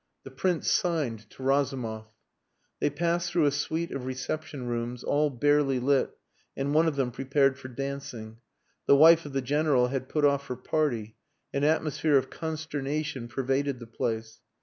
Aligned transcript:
The 0.23 0.31
Prince 0.31 0.67
signed 0.67 1.29
to 1.29 1.43
Razumov. 1.43 2.07
They 2.79 2.89
passed 2.89 3.29
through 3.29 3.45
a 3.45 3.51
suite 3.51 3.91
of 3.91 4.07
reception 4.07 4.65
rooms 4.67 5.03
all 5.03 5.29
barely 5.29 5.77
lit 5.79 6.17
and 6.57 6.73
one 6.73 6.87
of 6.87 6.95
them 6.95 7.11
prepared 7.11 7.55
for 7.59 7.67
dancing. 7.67 8.37
The 8.87 8.95
wife 8.97 9.27
of 9.27 9.33
the 9.33 9.43
General 9.43 9.89
had 9.89 10.09
put 10.09 10.25
off 10.25 10.47
her 10.47 10.55
party. 10.55 11.17
An 11.53 11.63
atmosphere 11.63 12.17
of 12.17 12.31
consternation 12.31 13.27
pervaded 13.27 13.77
the 13.79 13.85
place. 13.85 14.39